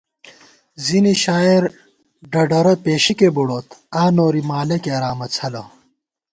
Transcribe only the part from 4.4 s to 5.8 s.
مالہ کېرامہ څھلہ